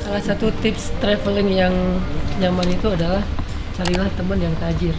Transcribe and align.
Salah 0.00 0.22
satu 0.26 0.50
tips 0.58 0.90
traveling 0.98 1.54
yang 1.54 1.74
nyaman 2.42 2.66
itu 2.66 2.90
adalah 2.90 3.22
carilah 3.78 4.10
teman 4.18 4.42
yang 4.42 4.54
tajir. 4.58 4.96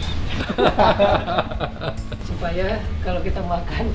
Supaya 2.32 2.80
kalau 3.04 3.20
kita 3.20 3.44
makan 3.44 3.92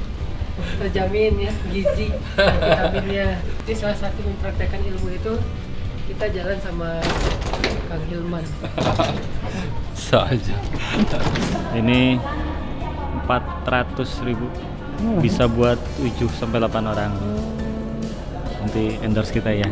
terjamin 0.77 1.49
ya 1.49 1.53
gizi 1.73 2.13
vitaminnya. 2.37 3.41
Jadi 3.65 3.75
salah 3.81 3.97
satu 3.97 4.21
mempraktekkan 4.29 4.85
ilmu 4.85 5.09
itu 5.17 5.41
kita 6.13 6.29
jalan 6.29 6.59
sama 6.61 7.01
Kang 7.89 8.05
Hilman. 8.13 8.45
So 9.97 10.21
aja. 10.21 10.57
Ini 11.73 12.21
400 13.25 14.29
ribu 14.29 14.47
bisa 15.25 15.49
buat 15.49 15.81
7 15.97 16.29
sampai 16.37 16.61
8 16.61 16.93
orang. 16.93 17.13
Nanti 18.67 18.99
endorse 18.99 19.31
kita 19.31 19.55
ya. 19.55 19.71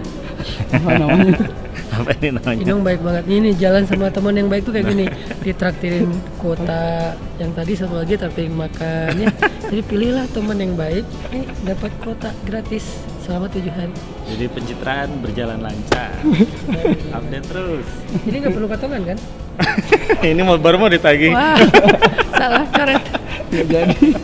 Apa 0.71 0.91
namanya 0.95 1.35
itu? 1.35 1.45
Apa 1.99 2.11
ini 2.23 2.29
namanya? 2.31 2.63
Inung 2.63 2.87
baik 2.87 3.01
banget. 3.03 3.25
Ini 3.27 3.51
jalan 3.59 3.82
sama 3.91 4.07
teman 4.14 4.39
yang 4.39 4.46
baik 4.46 4.63
tuh 4.63 4.71
kayak 4.71 4.87
gini. 4.87 5.11
Ditraktirin 5.43 6.14
kuota 6.39 7.11
yang 7.43 7.51
tadi 7.59 7.75
satu 7.75 7.99
lagi 7.99 8.15
traktirin 8.15 8.54
makan 8.54 9.18
ya. 9.18 9.35
Jadi 9.67 9.82
pilihlah 9.82 10.31
teman 10.31 10.63
yang 10.63 10.79
baik, 10.79 11.03
eh, 11.35 11.43
dapat 11.67 11.91
kuota 12.07 12.31
gratis 12.46 13.03
selama 13.27 13.51
tujuh 13.51 13.75
hari. 13.75 13.95
Jadi 14.31 14.45
pencitraan 14.46 15.11
berjalan 15.18 15.59
lancar. 15.59 16.15
Update 17.18 17.46
terus. 17.51 17.87
Jadi 18.31 18.37
nggak 18.46 18.54
perlu 18.54 18.68
katongan 18.71 19.03
kan? 19.11 19.18
ini 20.31 20.43
mau 20.46 20.54
baru 20.54 20.79
mau 20.79 20.87
ditagih. 20.87 21.35
Wah, 21.35 21.59
salah 22.39 22.63
coret. 22.71 23.03
Ya 23.51 23.63
jadi. 23.67 24.15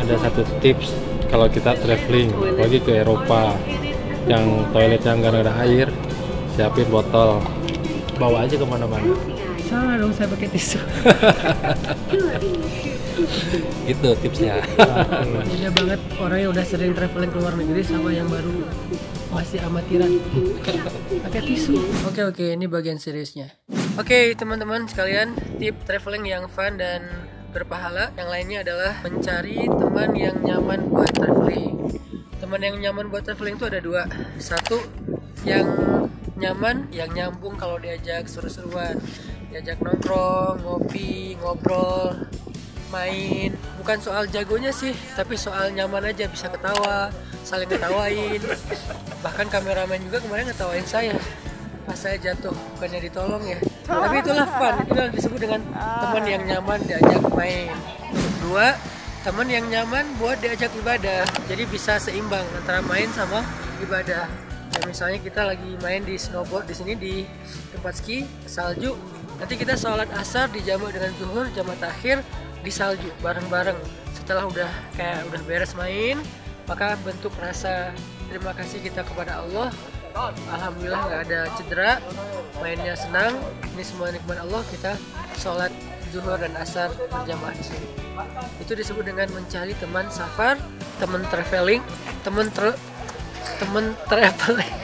ada 0.00 0.14
satu 0.16 0.42
tips 0.58 1.09
kalau 1.30 1.46
kita 1.46 1.78
traveling 1.78 2.28
apalagi 2.34 2.78
ke 2.82 2.92
Eropa 3.00 3.54
yang 4.26 4.66
toiletnya 4.74 5.16
nggak 5.16 5.46
ada 5.46 5.54
air 5.64 5.88
siapin 6.58 6.90
botol 6.90 7.40
bawa 8.20 8.44
aja 8.44 8.58
ke 8.58 8.66
mana-mana 8.66 9.14
Salah 9.70 9.94
dong 10.02 10.10
saya 10.10 10.26
pakai 10.26 10.50
tisu. 10.50 10.82
itu 13.86 14.08
tipsnya 14.18 14.58
Beda 15.46 15.70
banget 15.70 16.00
orang 16.18 16.38
yang 16.42 16.50
udah 16.50 16.66
sering 16.66 16.90
traveling 16.90 17.30
ke 17.30 17.38
luar 17.38 17.54
negeri 17.54 17.82
sama 17.86 18.10
yang 18.10 18.26
baru 18.26 18.66
masih 19.30 19.62
amatiran. 19.62 20.10
Pakai 21.22 21.40
tisu. 21.46 21.78
Oke 22.10 22.26
oke, 22.26 22.44
ini 22.50 22.66
bagian 22.66 22.98
seriusnya. 22.98 23.46
Oke 23.94 24.34
teman-teman 24.34 24.90
sekalian, 24.90 25.38
tip 25.62 25.78
traveling 25.86 26.26
yang 26.26 26.50
fun 26.50 26.74
dan 26.74 27.29
berpahala. 27.50 28.14
Yang 28.14 28.28
lainnya 28.30 28.58
adalah 28.62 28.92
mencari 29.02 29.66
teman 29.66 30.10
yang 30.16 30.36
nyaman 30.40 30.86
buat 30.88 31.10
traveling. 31.12 31.76
Teman 32.38 32.60
yang 32.62 32.76
nyaman 32.78 33.06
buat 33.10 33.22
traveling 33.26 33.58
itu 33.58 33.66
ada 33.66 33.80
dua. 33.82 34.02
Satu 34.38 34.80
yang 35.44 35.66
nyaman, 36.40 36.88
yang 36.94 37.12
nyambung 37.12 37.58
kalau 37.60 37.76
diajak 37.76 38.30
seru-seruan, 38.30 38.96
diajak 39.52 39.82
nongkrong, 39.84 40.64
ngopi, 40.64 41.36
ngobrol, 41.36 42.16
main 42.90 43.54
bukan 43.78 43.98
soal 44.02 44.26
jagonya 44.26 44.74
sih 44.74 44.92
tapi 45.14 45.38
soal 45.38 45.70
nyaman 45.70 46.10
aja 46.10 46.26
bisa 46.26 46.50
ketawa 46.50 47.08
saling 47.46 47.70
ketawain 47.70 48.42
bahkan 49.24 49.46
kameramen 49.46 50.02
juga 50.10 50.18
kemarin 50.20 50.50
ngetawain 50.50 50.84
saya 50.84 51.14
pas 51.90 51.98
saya 51.98 52.16
jatuh 52.22 52.54
bukannya 52.78 53.10
ditolong 53.10 53.42
ya. 53.42 53.58
Tapi 53.90 54.22
itulah 54.22 54.46
fun. 54.46 54.74
Itu 54.86 54.94
yang 54.94 55.10
disebut 55.10 55.38
dengan 55.42 55.60
teman 55.74 56.22
yang 56.22 56.42
nyaman 56.46 56.78
diajak 56.86 57.22
main. 57.34 57.74
Dua 58.38 58.78
teman 59.26 59.50
yang 59.50 59.66
nyaman 59.66 60.06
buat 60.22 60.38
diajak 60.38 60.70
ibadah. 60.78 61.26
Jadi 61.50 61.66
bisa 61.66 61.98
seimbang 61.98 62.46
antara 62.54 62.78
main 62.86 63.10
sama 63.10 63.42
ibadah. 63.82 64.30
Ya, 64.70 64.80
misalnya 64.86 65.18
kita 65.18 65.42
lagi 65.42 65.74
main 65.82 66.06
di 66.06 66.14
snowboard 66.14 66.70
di 66.70 66.78
sini 66.78 66.94
di 66.94 67.26
tempat 67.74 67.98
ski 67.98 68.22
salju. 68.46 68.94
Nanti 69.42 69.58
kita 69.58 69.74
sholat 69.74 70.06
asar 70.14 70.46
dijamak 70.54 70.94
dengan 70.94 71.10
zuhur 71.18 71.50
jamak 71.50 71.82
takhir 71.82 72.22
di 72.62 72.70
salju 72.70 73.10
bareng-bareng. 73.18 73.76
Setelah 74.14 74.46
udah 74.46 74.70
kayak 74.94 75.26
udah 75.26 75.42
beres 75.42 75.74
main 75.74 76.22
maka 76.70 76.94
bentuk 77.02 77.34
rasa 77.34 77.90
terima 78.30 78.54
kasih 78.54 78.78
kita 78.78 79.02
kepada 79.02 79.42
Allah 79.42 79.74
Alhamdulillah 80.50 81.00
nggak 81.06 81.22
ada 81.30 81.40
cedera 81.54 81.92
mainnya 82.58 82.94
senang. 82.98 83.34
Ini 83.76 83.82
semua 83.86 84.10
nikmat 84.10 84.42
Allah 84.42 84.62
kita 84.68 84.98
sholat 85.38 85.72
zuhur 86.10 86.36
dan 86.36 86.52
asar 86.58 86.90
berjamaah 87.08 87.54
di 87.54 87.64
sini. 87.64 87.88
Itu 88.58 88.74
disebut 88.74 89.06
dengan 89.06 89.30
mencari 89.32 89.72
teman 89.78 90.10
safar 90.10 90.58
teman 91.00 91.24
traveling 91.32 91.80
teman 92.26 92.50
tra 92.52 92.74
teman 93.62 93.94
traveling. 94.10 94.74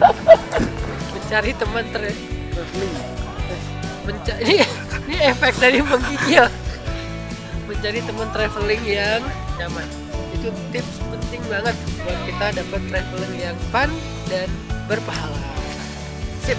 Mencari 1.14 1.52
teman 1.54 1.84
tra 1.94 2.10
mencari 4.00 4.42
ini, 4.42 4.58
ini 5.06 5.16
efek 5.30 5.54
dari 5.62 5.78
menggigil. 5.78 6.44
Mencari 7.70 8.00
teman 8.02 8.28
traveling 8.34 8.82
yang 8.82 9.22
nyaman 9.56 10.09
itu 10.40 10.48
tips 10.72 10.96
penting 11.12 11.42
banget 11.52 11.76
buat 12.00 12.18
kita 12.24 12.46
dapat 12.64 12.80
traveling 12.88 13.34
yang 13.36 13.56
fun 13.68 13.92
dan 14.32 14.48
berpahala. 14.88 15.44
Sip. 16.40 16.56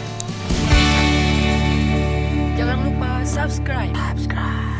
Jangan 2.53 2.86
lupa 2.86 3.25
subscribe. 3.25 3.97
Subscribe 4.14 4.71